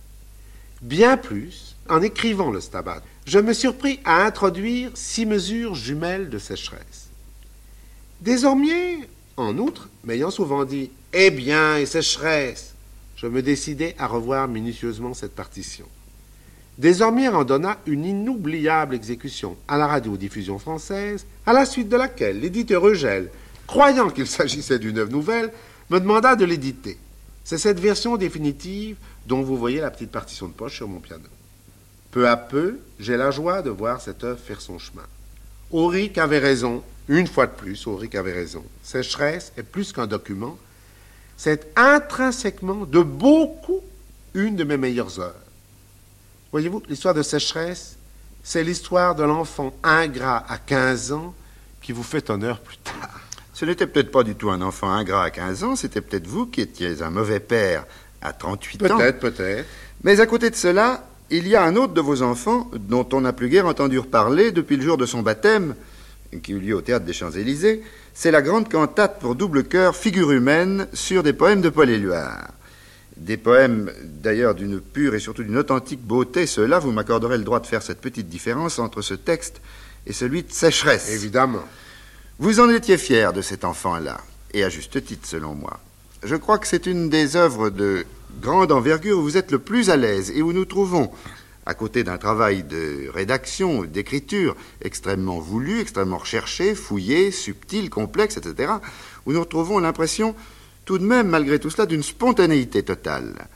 Bien 0.81 1.17
plus, 1.17 1.75
en 1.89 2.01
écrivant 2.01 2.51
le 2.51 2.61
stabat, 2.61 3.01
je 3.25 3.39
me 3.39 3.53
surpris 3.53 3.99
à 4.05 4.25
introduire 4.25 4.91
six 4.93 5.25
mesures 5.25 5.75
jumelles 5.75 6.29
de 6.29 6.37
sécheresse. 6.37 7.07
Désormais, 8.21 9.07
en 9.37 9.57
outre, 9.57 9.89
m'ayant 10.03 10.29
souvent 10.29 10.65
dit 10.65 10.91
Eh 11.13 11.29
bien, 11.29 11.77
et 11.77 11.85
sécheresse 11.85 12.73
je 13.15 13.27
me 13.27 13.41
décidai 13.41 13.95
à 13.97 14.07
revoir 14.07 14.49
minutieusement 14.49 15.13
cette 15.13 15.33
partition. 15.33 15.85
Désormais 16.77 17.29
en 17.29 17.45
donna 17.45 17.77
une 17.85 18.03
inoubliable 18.03 18.95
exécution 18.95 19.55
à 19.65 19.77
la 19.77 19.87
radiodiffusion 19.87 20.59
française, 20.59 21.25
à 21.45 21.53
la 21.53 21.65
suite 21.65 21.87
de 21.87 21.95
laquelle 21.95 22.41
l'éditeur 22.41 22.85
Eugèle, 22.85 23.29
croyant 23.65 24.09
qu'il 24.09 24.27
s'agissait 24.27 24.77
d'une 24.79 24.97
œuvre 24.97 25.11
nouvelle, 25.11 25.53
me 25.89 25.99
demanda 25.99 26.35
de 26.35 26.43
l'éditer. 26.43 26.97
C'est 27.45 27.57
cette 27.57 27.79
version 27.79 28.17
définitive 28.17 28.97
dont 29.25 29.41
vous 29.41 29.55
voyez 29.55 29.79
la 29.79 29.91
petite 29.91 30.11
partition 30.11 30.47
de 30.49 30.53
poche 30.53 30.75
sur 30.75 30.89
mon 30.89 30.99
piano. 30.99 31.23
Peu 32.11 32.27
à 32.27 32.35
peu, 32.35 32.79
j'ai 32.99 33.15
la 33.15 33.31
joie 33.31 33.61
de 33.61 33.69
voir 33.69 34.01
cette 34.01 34.25
œuvre 34.25 34.39
faire 34.39 34.59
son 34.59 34.79
chemin. 34.79 35.05
Auric 35.71 36.17
avait 36.17 36.39
raison, 36.39 36.83
une 37.07 37.27
fois 37.27 37.47
de 37.47 37.53
plus, 37.53 37.87
Auric 37.87 38.15
avait 38.15 38.33
raison. 38.33 38.65
Sécheresse 38.81 39.53
est 39.55 39.63
plus 39.63 39.93
qu'un 39.93 40.07
document, 40.07 40.57
c'est 41.37 41.71
intrinsèquement 41.75 42.85
de 42.85 43.01
beaucoup 43.01 43.81
une 44.33 44.55
de 44.55 44.63
mes 44.63 44.77
meilleures 44.77 45.19
heures. 45.19 45.35
Voyez-vous, 46.51 46.83
l'histoire 46.87 47.13
de 47.13 47.23
Sécheresse, 47.23 47.97
c'est 48.43 48.63
l'histoire 48.63 49.15
de 49.15 49.23
l'enfant 49.23 49.73
ingrat 49.83 50.45
à 50.47 50.57
15 50.57 51.11
ans 51.13 51.33
qui 51.81 51.91
vous 51.91 52.03
fait 52.03 52.29
honneur 52.29 52.59
plus 52.59 52.77
tard. 52.77 53.21
Ce 53.53 53.65
n'était 53.65 53.87
peut-être 53.87 54.11
pas 54.11 54.23
du 54.23 54.35
tout 54.35 54.49
un 54.49 54.61
enfant 54.61 54.91
ingrat 54.91 55.25
à 55.25 55.29
15 55.29 55.63
ans, 55.63 55.75
c'était 55.75 56.01
peut-être 56.01 56.27
vous 56.27 56.47
qui 56.47 56.61
étiez 56.61 57.01
un 57.01 57.09
mauvais 57.09 57.39
père 57.39 57.85
à 58.21 58.33
38 58.33 58.83
ans. 58.83 58.97
Peut-être, 58.97 59.19
peut-être. 59.19 59.67
Mais 60.03 60.19
à 60.19 60.25
côté 60.25 60.49
de 60.49 60.55
cela, 60.55 61.07
il 61.29 61.47
y 61.47 61.55
a 61.55 61.63
un 61.63 61.75
autre 61.75 61.93
de 61.93 62.01
vos 62.01 62.21
enfants 62.21 62.69
dont 62.75 63.07
on 63.13 63.21
n'a 63.21 63.33
plus 63.33 63.49
guère 63.49 63.65
entendu 63.65 63.99
reparler 63.99 64.51
depuis 64.51 64.77
le 64.77 64.83
jour 64.83 64.97
de 64.97 65.05
son 65.05 65.21
baptême, 65.21 65.75
qui 66.41 66.51
eut 66.51 66.59
lieu 66.59 66.75
au 66.75 66.81
théâtre 66.81 67.05
des 67.05 67.13
Champs-Élysées, 67.13 67.83
c'est 68.13 68.31
la 68.31 68.41
grande 68.41 68.69
cantate 68.69 69.19
pour 69.19 69.35
double 69.35 69.63
chœur 69.63 69.95
Figure 69.95 70.31
humaine 70.31 70.87
sur 70.93 71.23
des 71.23 71.33
poèmes 71.33 71.61
de 71.61 71.69
Paul 71.69 71.89
Éluard. 71.89 72.51
Des 73.17 73.37
poèmes 73.37 73.91
d'ailleurs 74.03 74.55
d'une 74.55 74.79
pure 74.79 75.15
et 75.15 75.19
surtout 75.19 75.43
d'une 75.43 75.57
authentique 75.57 76.01
beauté, 76.01 76.45
ceux-là, 76.45 76.79
vous 76.79 76.91
m'accorderez 76.91 77.37
le 77.37 77.43
droit 77.43 77.59
de 77.59 77.67
faire 77.67 77.81
cette 77.81 78.01
petite 78.01 78.29
différence 78.29 78.79
entre 78.79 79.01
ce 79.01 79.13
texte 79.13 79.61
et 80.05 80.13
celui 80.13 80.43
de 80.43 80.51
Sécheresse. 80.51 81.09
Évidemment. 81.11 81.63
Vous 82.39 82.59
en 82.59 82.69
étiez 82.69 82.97
fier 82.97 83.33
de 83.33 83.41
cet 83.41 83.65
enfant-là, 83.65 84.19
et 84.53 84.63
à 84.63 84.69
juste 84.69 85.03
titre 85.03 85.27
selon 85.27 85.53
moi. 85.53 85.79
Je 86.23 86.35
crois 86.35 86.57
que 86.57 86.67
c'est 86.67 86.85
une 86.85 87.09
des 87.09 87.35
œuvres 87.35 87.69
de 87.69 88.05
grande 88.41 88.71
envergure 88.71 89.19
où 89.19 89.23
vous 89.23 89.37
êtes 89.37 89.51
le 89.51 89.59
plus 89.59 89.89
à 89.89 89.97
l'aise 89.97 90.31
et 90.35 90.41
où 90.41 90.53
nous 90.53 90.65
trouvons 90.65 91.11
à 91.65 91.73
côté 91.73 92.03
d'un 92.03 92.17
travail 92.17 92.63
de 92.63 93.09
rédaction, 93.13 93.83
d'écriture 93.83 94.55
extrêmement 94.81 95.39
voulu, 95.39 95.79
extrêmement 95.79 96.17
recherché, 96.17 96.75
fouillé, 96.75 97.31
subtil, 97.31 97.89
complexe, 97.89 98.37
etc., 98.37 98.73
où 99.25 99.33
nous 99.33 99.39
retrouvons 99.39 99.79
l'impression, 99.79 100.35
tout 100.85 100.97
de 100.97 101.05
même, 101.05 101.29
malgré 101.29 101.59
tout 101.59 101.69
cela, 101.69 101.85
d'une 101.85 102.03
spontanéité 102.03 102.83
totale. 102.83 103.47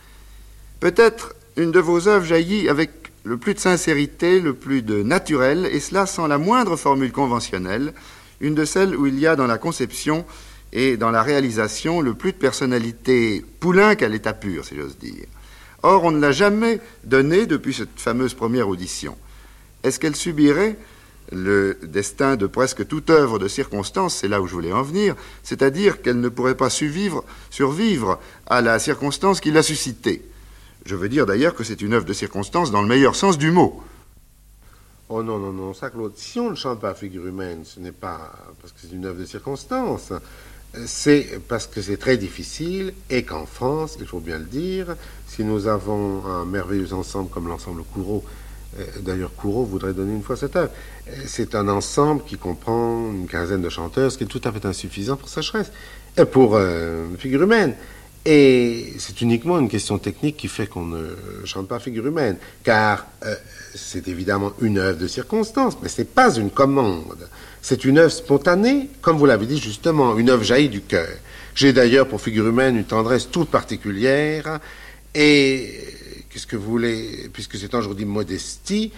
Peut-être 0.79 1.35
une 1.57 1.71
de 1.71 1.79
vos 1.79 2.07
œuvres 2.07 2.25
jaillit 2.25 2.69
avec 2.69 2.91
le 3.23 3.37
plus 3.37 3.53
de 3.53 3.59
sincérité, 3.59 4.39
le 4.39 4.53
plus 4.53 4.81
de 4.81 5.03
naturel, 5.03 5.67
et 5.71 5.81
cela 5.81 6.05
sans 6.05 6.27
la 6.27 6.37
moindre 6.37 6.77
formule 6.77 7.11
conventionnelle, 7.11 7.93
une 8.39 8.55
de 8.55 8.63
celles 8.63 8.95
où 8.95 9.07
il 9.07 9.19
y 9.19 9.27
a 9.27 9.35
dans 9.35 9.47
la 9.47 9.57
conception 9.57 10.25
et 10.71 10.95
dans 10.95 11.11
la 11.11 11.23
réalisation 11.23 12.01
le 12.01 12.13
plus 12.13 12.31
de 12.31 12.37
personnalité 12.37 13.43
poulain 13.59 13.95
qu'à 13.95 14.07
l'état 14.07 14.33
pur, 14.33 14.63
si 14.63 14.75
j'ose 14.75 14.97
dire. 14.97 15.25
Or, 15.83 16.03
on 16.03 16.11
ne 16.11 16.19
l'a 16.19 16.31
jamais 16.31 16.79
donnée 17.03 17.45
depuis 17.45 17.73
cette 17.73 17.99
fameuse 17.99 18.33
première 18.33 18.67
audition. 18.67 19.17
Est-ce 19.83 19.99
qu'elle 19.99 20.15
subirait 20.15 20.77
le 21.31 21.77
destin 21.83 22.35
de 22.35 22.47
presque 22.47 22.87
toute 22.87 23.09
œuvre 23.09 23.37
de 23.37 23.47
circonstance, 23.47 24.15
c'est 24.15 24.27
là 24.27 24.41
où 24.41 24.47
je 24.47 24.53
voulais 24.53 24.71
en 24.71 24.81
venir, 24.81 25.15
c'est-à-dire 25.43 26.01
qu'elle 26.01 26.19
ne 26.19 26.29
pourrait 26.29 26.55
pas 26.55 26.69
survivre, 26.69 27.23
à 28.45 28.61
la 28.61 28.79
circonstance 28.79 29.41
qui 29.41 29.51
l'a 29.51 29.63
suscitée. 29.63 30.23
Je 30.85 30.95
veux 30.95 31.09
dire 31.09 31.25
d'ailleurs 31.25 31.53
que 31.53 31.63
c'est 31.63 31.81
une 31.81 31.93
œuvre 31.93 32.05
de 32.05 32.13
circonstance 32.13 32.71
dans 32.71 32.81
le 32.81 32.87
meilleur 32.87 33.15
sens 33.15 33.37
du 33.37 33.51
mot. 33.51 33.83
Oh 35.09 35.23
non, 35.23 35.37
non, 35.37 35.53
non, 35.53 35.73
ça, 35.73 35.89
Claude. 35.89 36.13
Si 36.17 36.39
on 36.39 36.49
ne 36.49 36.55
chante 36.55 36.81
pas 36.81 36.93
figure 36.93 37.25
humaine, 37.27 37.63
ce 37.63 37.79
n'est 37.79 37.93
pas 37.93 38.33
parce 38.61 38.73
que 38.73 38.79
c'est 38.81 38.93
une 38.93 39.05
œuvre 39.05 39.19
de 39.19 39.25
circonstance. 39.25 40.11
C'est 40.85 41.39
parce 41.47 41.67
que 41.67 41.81
c'est 41.81 41.97
très 41.97 42.17
difficile 42.17 42.93
et 43.09 43.23
qu'en 43.23 43.45
France, 43.45 43.97
il 43.99 44.05
faut 44.05 44.19
bien 44.19 44.37
le 44.37 44.45
dire, 44.45 44.95
si 45.27 45.43
nous 45.43 45.67
avons 45.67 46.25
un 46.25 46.45
merveilleux 46.45 46.93
ensemble 46.93 47.29
comme 47.29 47.47
l'ensemble 47.47 47.83
Courreau, 47.93 48.23
euh, 48.79 48.83
d'ailleurs 49.01 49.33
Courreau 49.35 49.63
voudrait 49.63 49.93
donner 49.93 50.13
une 50.13 50.23
fois 50.23 50.35
cette 50.35 50.55
œuvre, 50.55 50.71
euh, 51.07 51.11
c'est 51.25 51.55
un 51.55 51.67
ensemble 51.67 52.23
qui 52.25 52.37
comprend 52.37 53.11
une 53.11 53.27
quinzaine 53.27 53.61
de 53.61 53.69
chanteurs, 53.69 54.11
ce 54.11 54.17
qui 54.17 54.25
est 54.25 54.27
tout 54.27 54.41
à 54.43 54.51
fait 54.51 54.65
insuffisant 54.65 55.15
pour 55.15 55.29
Sécheresse, 55.29 55.71
et 56.17 56.25
pour 56.25 56.55
euh, 56.55 57.07
figure 57.17 57.43
humaine. 57.43 57.75
Et 58.25 58.93
c'est 58.99 59.21
uniquement 59.21 59.57
une 59.57 59.69
question 59.69 59.97
technique 59.99 60.35
qui 60.35 60.49
fait 60.49 60.67
qu'on 60.67 60.85
ne 60.85 61.15
chante 61.45 61.69
pas 61.69 61.79
figure 61.79 62.05
humaine, 62.07 62.35
car 62.61 63.07
c'est 63.73 64.09
évidemment 64.09 64.51
une 64.59 64.79
œuvre 64.79 64.99
de 64.99 65.07
circonstance, 65.07 65.77
mais 65.81 65.87
ce 65.87 66.01
n'est 66.01 66.07
pas 66.07 66.35
une 66.35 66.49
commande. 66.49 67.29
C'est 67.69 67.83
une 67.83 67.97
œuvre 67.97 68.13
spontanée, 68.13 68.87
comme 69.01 69.17
vous 69.17 69.25
l'avez 69.25 69.45
dit 69.45 69.57
justement, 69.57 70.17
une 70.17 70.29
œuvre 70.29 70.41
jaillie 70.41 70.69
du 70.69 70.79
cœur. 70.79 71.09
J'ai 71.53 71.73
d'ailleurs 71.73 72.07
pour 72.07 72.21
figure 72.21 72.47
humaine 72.47 72.77
une 72.77 72.85
tendresse 72.85 73.29
toute 73.29 73.49
particulière, 73.49 74.61
et 75.13 75.77
qu'est-ce 76.29 76.47
puisque 77.33 77.57
c'est 77.57 77.75
un 77.75 77.81
jour 77.81 77.93
de 77.93 78.05
modestie, 78.05 78.93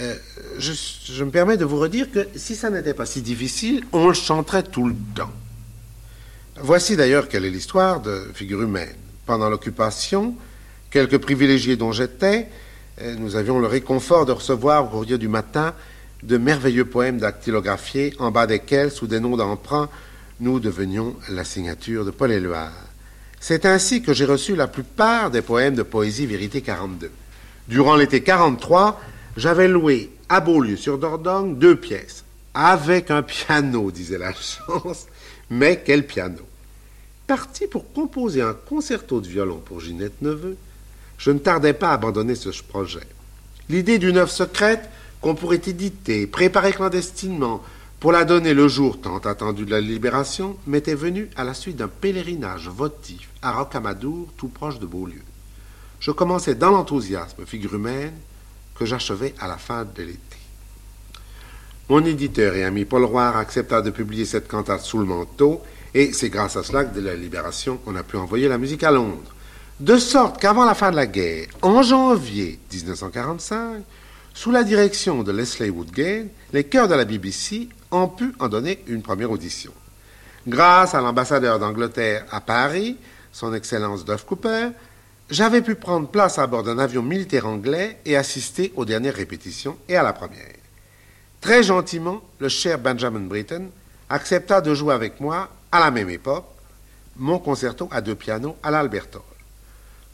euh, 0.00 0.14
je, 0.56 1.22
me 1.22 1.30
permets 1.30 1.58
de 1.58 1.66
vous 1.66 1.78
redire 1.78 2.10
que 2.10 2.26
si 2.34 2.56
ça 2.56 2.70
n'était 2.70 2.94
pas 2.94 3.04
si 3.04 3.20
difficile, 3.20 3.84
on 3.92 4.14
chanterait 4.14 4.62
tout 4.62 4.88
le 4.88 4.96
temps. 5.14 5.32
Voici 6.62 6.96
d'ailleurs 6.96 7.28
quelle 7.28 7.44
est 7.44 7.50
l'histoire 7.50 8.00
de 8.00 8.22
figure 8.32 8.62
humaine. 8.62 8.96
Pendant 9.26 9.50
l'occupation, 9.50 10.34
quelques 10.90 11.18
privilégiés 11.18 11.76
dont 11.76 11.92
j'étais, 11.92 12.48
euh, 13.02 13.16
nous 13.16 13.36
avions 13.36 13.58
le 13.58 13.66
réconfort 13.66 14.24
de 14.24 14.32
recevoir 14.32 14.86
au 14.86 14.88
courrier 14.88 15.18
du 15.18 15.28
matin 15.28 15.74
de 16.22 16.36
merveilleux 16.36 16.84
poèmes 16.84 17.18
dactylographiés, 17.18 18.14
en 18.18 18.30
bas 18.30 18.46
desquels, 18.46 18.90
sous 18.90 19.06
des 19.06 19.20
noms 19.20 19.36
d'emprunt, 19.36 19.88
nous 20.40 20.60
devenions 20.60 21.16
la 21.28 21.44
signature 21.44 22.04
de 22.04 22.10
Paul 22.10 22.32
Éluard. 22.32 22.72
C'est 23.40 23.66
ainsi 23.66 24.02
que 24.02 24.12
j'ai 24.12 24.24
reçu 24.24 24.56
la 24.56 24.66
plupart 24.66 25.30
des 25.30 25.42
poèmes 25.42 25.74
de 25.74 25.82
Poésie 25.82 26.26
Vérité 26.26 26.60
42. 26.60 27.10
Durant 27.68 27.96
l'été 27.96 28.22
43, 28.22 29.00
j'avais 29.36 29.68
loué 29.68 30.10
à 30.28 30.40
Beaulieu-sur-Dordogne 30.40 31.56
deux 31.56 31.76
pièces, 31.76 32.24
avec 32.54 33.10
un 33.10 33.22
piano, 33.22 33.90
disait 33.90 34.18
la 34.18 34.32
chance, 34.32 35.06
mais 35.50 35.82
quel 35.84 36.06
piano 36.06 36.42
Parti 37.26 37.66
pour 37.66 37.92
composer 37.92 38.42
un 38.42 38.54
concerto 38.54 39.20
de 39.20 39.28
violon 39.28 39.62
pour 39.64 39.80
Ginette 39.80 40.22
Neveu, 40.22 40.56
je 41.18 41.30
ne 41.30 41.38
tardais 41.38 41.74
pas 41.74 41.90
à 41.90 41.94
abandonner 41.94 42.34
ce 42.34 42.50
projet. 42.62 43.06
L'idée 43.68 43.98
d'une 43.98 44.16
œuvre 44.16 44.30
secrète 44.30 44.88
qu'on 45.20 45.34
pourrait 45.34 45.60
éditer, 45.66 46.26
préparer 46.26 46.72
clandestinement, 46.72 47.62
pour 48.00 48.12
la 48.12 48.24
donner 48.24 48.54
le 48.54 48.68
jour 48.68 49.00
tant 49.00 49.18
attendu 49.18 49.64
de 49.64 49.72
la 49.72 49.80
libération, 49.80 50.56
m'était 50.66 50.94
venue 50.94 51.28
à 51.34 51.42
la 51.42 51.52
suite 51.52 51.76
d'un 51.76 51.88
pèlerinage 51.88 52.68
votif 52.68 53.28
à 53.42 53.50
Rocamadour, 53.50 54.28
tout 54.36 54.48
proche 54.48 54.78
de 54.78 54.86
Beaulieu. 54.86 55.22
Je 55.98 56.12
commençais 56.12 56.54
dans 56.54 56.70
l'enthousiasme 56.70 57.44
figure 57.44 57.74
humaine 57.74 58.14
que 58.76 58.86
j'achevais 58.86 59.34
à 59.40 59.48
la 59.48 59.56
fin 59.56 59.84
de 59.84 60.02
l'été. 60.02 60.20
Mon 61.88 62.04
éditeur 62.04 62.54
et 62.54 62.64
ami 62.64 62.84
Paul 62.84 63.04
Roire 63.04 63.36
accepta 63.36 63.82
de 63.82 63.90
publier 63.90 64.26
cette 64.26 64.46
cantate 64.46 64.82
sous 64.82 64.98
le 64.98 65.06
manteau, 65.06 65.60
et 65.94 66.12
c'est 66.12 66.28
grâce 66.28 66.56
à 66.56 66.62
cela 66.62 66.84
que 66.84 66.94
dès 66.94 67.00
la 67.00 67.16
libération, 67.16 67.80
on 67.86 67.96
a 67.96 68.04
pu 68.04 68.16
envoyer 68.16 68.46
la 68.46 68.58
musique 68.58 68.84
à 68.84 68.92
Londres. 68.92 69.34
De 69.80 69.96
sorte 69.96 70.40
qu'avant 70.40 70.66
la 70.66 70.74
fin 70.74 70.90
de 70.90 70.96
la 70.96 71.06
guerre, 71.06 71.48
en 71.62 71.82
janvier 71.82 72.60
1945, 72.72 73.82
sous 74.38 74.52
la 74.52 74.62
direction 74.62 75.24
de 75.24 75.32
Leslie 75.32 75.68
Woodgate, 75.68 76.28
les 76.52 76.62
chœurs 76.62 76.86
de 76.86 76.94
la 76.94 77.04
BBC 77.04 77.68
ont 77.90 78.06
pu 78.06 78.32
en 78.38 78.48
donner 78.48 78.84
une 78.86 79.02
première 79.02 79.32
audition. 79.32 79.72
Grâce 80.46 80.94
à 80.94 81.00
l'ambassadeur 81.00 81.58
d'Angleterre 81.58 82.24
à 82.30 82.40
Paris, 82.40 82.98
son 83.32 83.52
Excellence 83.52 84.04
Duff 84.04 84.24
Cooper, 84.24 84.68
j'avais 85.28 85.60
pu 85.60 85.74
prendre 85.74 86.06
place 86.06 86.38
à 86.38 86.46
bord 86.46 86.62
d'un 86.62 86.78
avion 86.78 87.02
militaire 87.02 87.48
anglais 87.48 87.98
et 88.06 88.16
assister 88.16 88.72
aux 88.76 88.84
dernières 88.84 89.16
répétitions 89.16 89.76
et 89.88 89.96
à 89.96 90.04
la 90.04 90.12
première. 90.12 90.54
Très 91.40 91.64
gentiment, 91.64 92.22
le 92.38 92.48
cher 92.48 92.78
Benjamin 92.78 93.26
Britten 93.26 93.70
accepta 94.08 94.60
de 94.60 94.72
jouer 94.72 94.94
avec 94.94 95.18
moi, 95.18 95.48
à 95.72 95.80
la 95.80 95.90
même 95.90 96.10
époque, 96.10 96.46
mon 97.16 97.40
concerto 97.40 97.88
à 97.90 98.00
deux 98.00 98.14
pianos 98.14 98.54
à 98.62 98.70
l'Albertol. 98.70 99.20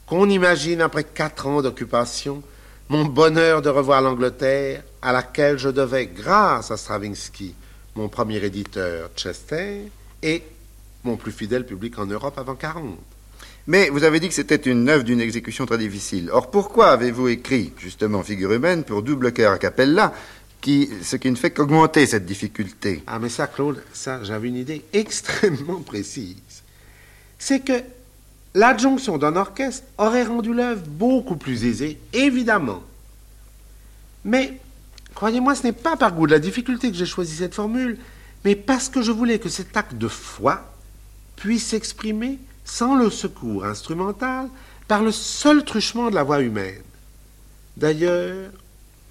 Qu'on 0.07 0.27
imagine, 0.27 0.81
après 0.81 1.03
quatre 1.03 1.45
ans 1.45 1.61
d'occupation, 1.61 2.41
mon 2.89 3.05
bonheur 3.05 3.61
de 3.61 3.69
revoir 3.69 4.01
l'Angleterre, 4.01 4.83
à 5.01 5.11
laquelle 5.11 5.57
je 5.57 5.69
devais, 5.69 6.07
grâce 6.07 6.71
à 6.71 6.77
Stravinsky, 6.77 7.55
mon 7.95 8.09
premier 8.09 8.43
éditeur 8.43 9.09
Chester, 9.15 9.89
et 10.21 10.43
mon 11.03 11.17
plus 11.17 11.31
fidèle 11.31 11.65
public 11.65 11.97
en 11.99 12.05
Europe 12.05 12.37
avant 12.37 12.55
40. 12.55 12.97
Mais 13.67 13.89
vous 13.89 14.03
avez 14.03 14.19
dit 14.19 14.27
que 14.27 14.33
c'était 14.33 14.55
une 14.55 14.87
œuvre 14.89 15.03
d'une 15.03 15.21
exécution 15.21 15.65
très 15.65 15.79
difficile. 15.79 16.29
Or, 16.31 16.51
pourquoi 16.51 16.89
avez-vous 16.89 17.29
écrit, 17.29 17.73
justement, 17.79 18.21
Figure 18.21 18.51
humaine 18.51 18.83
pour 18.83 19.01
double 19.01 19.31
cœur 19.33 19.53
à 19.53 19.57
cappella, 19.57 20.13
qui, 20.61 20.89
ce 21.03 21.15
qui 21.15 21.31
ne 21.31 21.35
fait 21.35 21.51
qu'augmenter 21.51 22.05
cette 22.05 22.25
difficulté? 22.25 23.03
Ah, 23.07 23.17
mais 23.17 23.29
ça, 23.29 23.47
Claude, 23.47 23.81
ça, 23.93 24.23
j'avais 24.23 24.49
une 24.49 24.57
idée 24.57 24.83
extrêmement 24.93 25.81
précise. 25.81 26.35
C'est 27.39 27.61
que 27.63 27.81
L'adjonction 28.55 29.17
d'un 29.17 29.35
orchestre 29.35 29.85
aurait 29.97 30.23
rendu 30.23 30.53
l'œuvre 30.53 30.81
beaucoup 30.87 31.35
plus 31.35 31.65
aisée, 31.65 31.99
évidemment. 32.13 32.81
Mais, 34.23 34.57
croyez-moi, 35.13 35.55
ce 35.55 35.63
n'est 35.63 35.73
pas 35.73 35.97
par 35.97 36.13
goût 36.13 36.25
de 36.25 36.31
la 36.31 36.39
difficulté 36.39 36.89
que 36.89 36.95
j'ai 36.95 37.05
choisi 37.05 37.35
cette 37.35 37.53
formule, 37.53 37.99
mais 38.45 38.55
parce 38.55 38.87
que 38.87 39.01
je 39.01 39.11
voulais 39.11 39.39
que 39.39 39.49
cet 39.49 39.75
acte 39.75 39.95
de 39.95 40.07
foi 40.07 40.73
puisse 41.35 41.67
s'exprimer 41.67 42.39
sans 42.63 42.95
le 42.95 43.09
secours 43.09 43.65
instrumental 43.65 44.47
par 44.87 45.03
le 45.03 45.11
seul 45.11 45.65
truchement 45.65 46.09
de 46.09 46.15
la 46.15 46.23
voix 46.23 46.41
humaine. 46.41 46.81
D'ailleurs, 47.75 48.51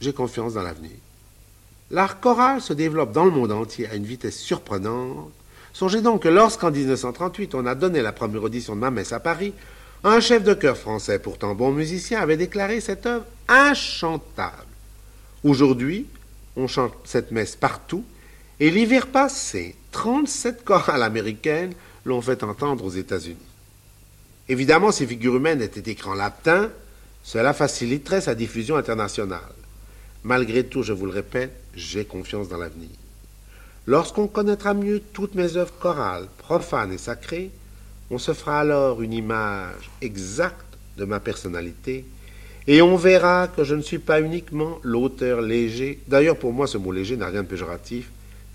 j'ai 0.00 0.14
confiance 0.14 0.54
dans 0.54 0.62
l'avenir. 0.62 0.96
L'art 1.90 2.18
choral 2.18 2.62
se 2.62 2.72
développe 2.72 3.12
dans 3.12 3.26
le 3.26 3.30
monde 3.30 3.52
entier 3.52 3.90
à 3.90 3.94
une 3.94 4.06
vitesse 4.06 4.38
surprenante 4.38 5.30
Songez 5.74 6.02
donc 6.02 6.22
que 6.22 6.28
lorsqu'en 6.28 6.70
1938 6.70 7.54
on 7.56 7.66
a 7.66 7.74
donné 7.74 8.00
la 8.00 8.12
première 8.12 8.44
audition 8.44 8.76
de 8.76 8.80
ma 8.80 8.92
messe 8.92 9.12
à 9.12 9.18
Paris, 9.18 9.52
un 10.04 10.20
chef 10.20 10.44
de 10.44 10.54
chœur 10.54 10.76
français, 10.76 11.18
pourtant 11.18 11.54
bon 11.56 11.72
musicien, 11.72 12.20
avait 12.20 12.36
déclaré 12.36 12.80
cette 12.80 13.06
œuvre 13.06 13.26
inchantable. 13.48 14.68
Aujourd'hui, 15.42 16.06
on 16.56 16.68
chante 16.68 16.94
cette 17.04 17.32
messe 17.32 17.56
partout, 17.56 18.04
et 18.60 18.70
l'hiver 18.70 19.08
passé, 19.08 19.74
37 19.90 20.64
chorales 20.64 21.02
américaines 21.02 21.74
l'ont 22.04 22.22
fait 22.22 22.44
entendre 22.44 22.84
aux 22.84 22.90
États-Unis. 22.90 23.36
Évidemment, 24.48 24.92
ces 24.92 25.06
figures 25.06 25.36
humaines 25.36 25.60
étaient 25.60 25.90
écrites 25.90 26.06
en 26.06 26.14
latin, 26.14 26.70
cela 27.24 27.52
faciliterait 27.52 28.20
sa 28.20 28.36
diffusion 28.36 28.76
internationale. 28.76 29.40
Malgré 30.22 30.64
tout, 30.64 30.84
je 30.84 30.92
vous 30.92 31.06
le 31.06 31.12
répète, 31.12 31.52
j'ai 31.74 32.04
confiance 32.04 32.48
dans 32.48 32.58
l'avenir. 32.58 32.90
Lorsqu'on 33.86 34.26
connaîtra 34.26 34.72
mieux 34.72 35.00
toutes 35.12 35.34
mes 35.34 35.56
œuvres 35.56 35.74
chorales, 35.78 36.26
profanes 36.38 36.92
et 36.92 36.98
sacrées, 36.98 37.50
on 38.10 38.18
se 38.18 38.32
fera 38.32 38.60
alors 38.60 39.02
une 39.02 39.12
image 39.12 39.90
exacte 40.00 40.78
de 40.96 41.04
ma 41.04 41.20
personnalité, 41.20 42.06
et 42.66 42.80
on 42.80 42.96
verra 42.96 43.48
que 43.48 43.62
je 43.62 43.74
ne 43.74 43.82
suis 43.82 43.98
pas 43.98 44.22
uniquement 44.22 44.78
l'auteur 44.82 45.42
léger, 45.42 46.00
d'ailleurs 46.08 46.38
pour 46.38 46.52
moi 46.52 46.66
ce 46.66 46.78
mot 46.78 46.92
léger 46.92 47.16
n'a 47.16 47.26
rien 47.26 47.42
de 47.42 47.48
péjoratif, 47.48 48.10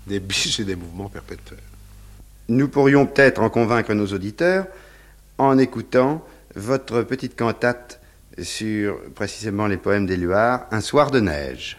des 0.06 0.18
biches 0.18 0.58
et 0.58 0.64
des 0.64 0.74
mouvements 0.74 1.08
perpétuels. 1.08 1.58
Nous 2.48 2.66
pourrions 2.66 3.06
peut-être 3.06 3.40
en 3.40 3.50
convaincre 3.50 3.94
nos 3.94 4.08
auditeurs 4.08 4.66
en 5.38 5.56
écoutant 5.58 6.24
votre 6.56 7.02
petite 7.02 7.36
cantate 7.36 8.00
sur 8.42 9.00
précisément 9.14 9.68
les 9.68 9.76
poèmes 9.76 10.06
d'Éluard, 10.06 10.66
Un 10.72 10.80
soir 10.80 11.12
de 11.12 11.20
neige. 11.20 11.78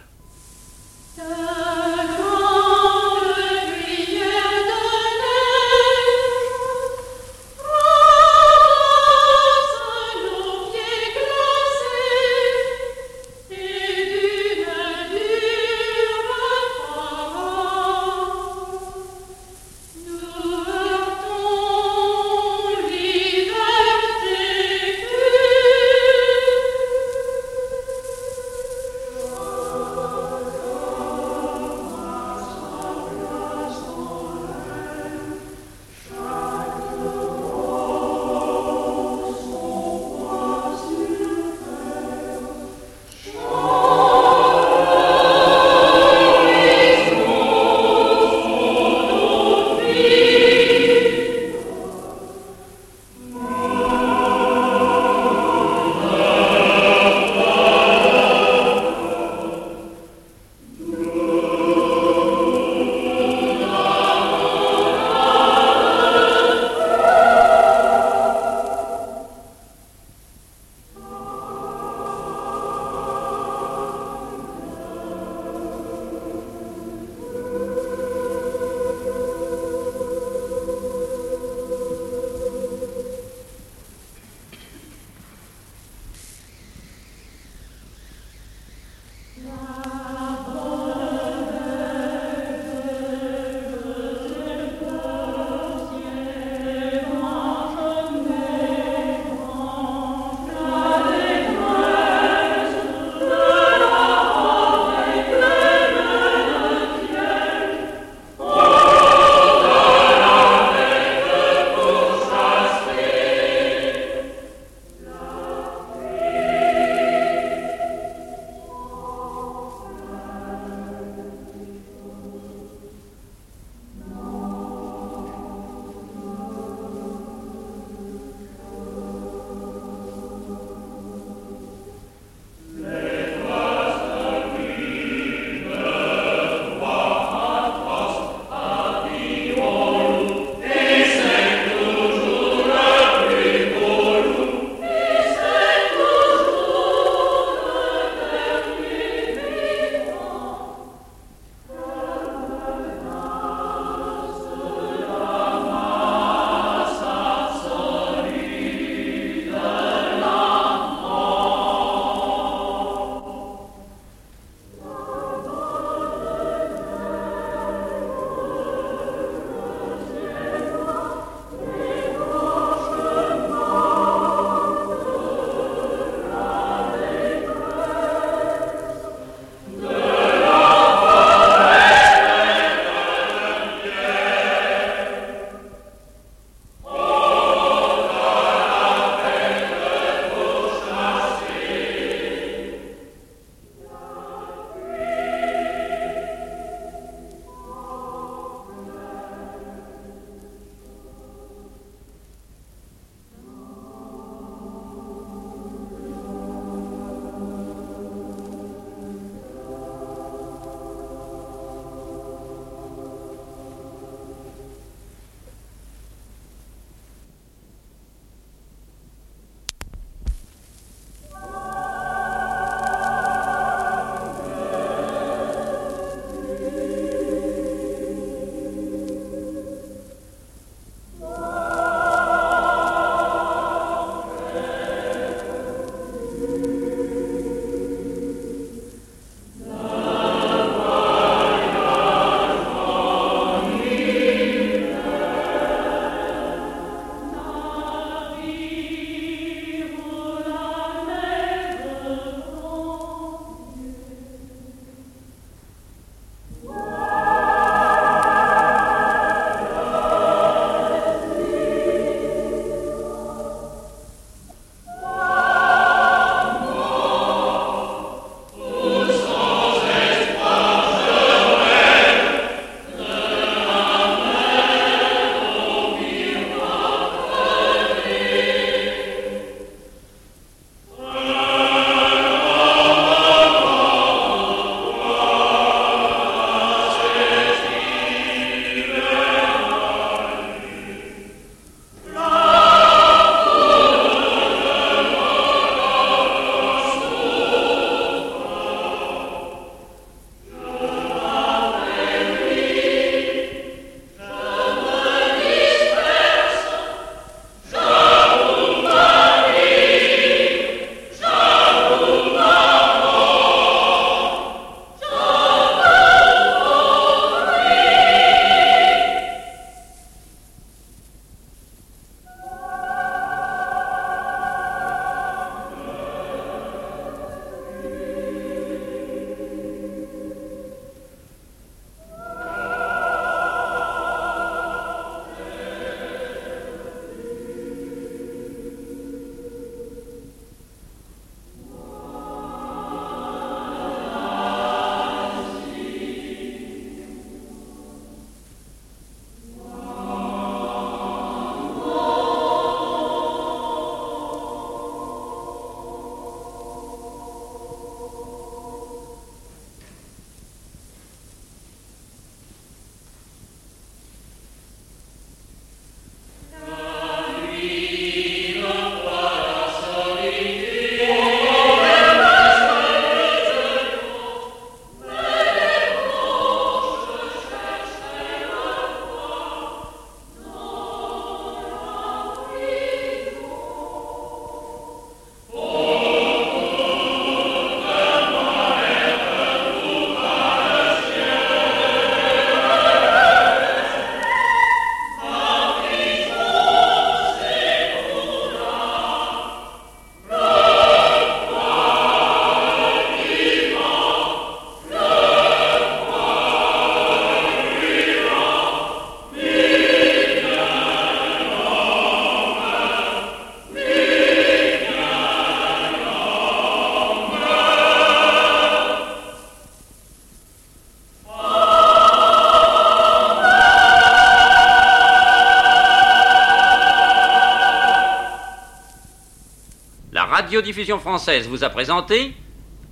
Radiodiffusion 430.62 431.00
française 431.00 431.48
vous 431.48 431.64
a 431.64 431.70
présenté 431.70 432.36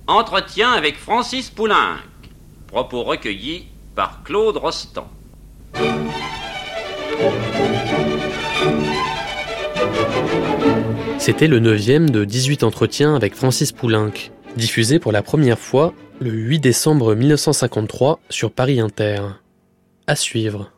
Entretien 0.08 0.72
avec 0.72 0.96
Francis 0.96 1.50
Poulenc. 1.50 1.98
Propos 2.66 3.04
recueillis 3.04 3.66
par 3.94 4.24
Claude 4.24 4.56
Rostand. 4.56 5.08
C'était 11.18 11.46
le 11.46 11.60
neuvième 11.60 12.10
de 12.10 12.24
18 12.24 12.64
entretiens 12.64 13.14
avec 13.14 13.36
Francis 13.36 13.70
Poulenc, 13.70 14.32
diffusé 14.56 14.98
pour 14.98 15.12
la 15.12 15.22
première 15.22 15.60
fois 15.60 15.94
le 16.18 16.32
8 16.32 16.58
décembre 16.58 17.14
1953 17.14 18.18
sur 18.30 18.50
Paris 18.50 18.80
Inter. 18.80 19.20
À 20.08 20.16
suivre. 20.16 20.72